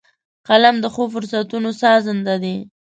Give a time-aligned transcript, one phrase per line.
[0.47, 2.57] قلم د ښو فرصتونو سازنده دی